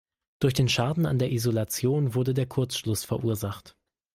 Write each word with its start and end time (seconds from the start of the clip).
Durch 0.39 0.55
den 0.55 0.67
Schaden 0.67 1.05
an 1.05 1.19
der 1.19 1.31
Isolation 1.31 2.15
wurde 2.15 2.33
der 2.33 2.47
Kurzschluss 2.47 3.05
verursacht. 3.05 3.77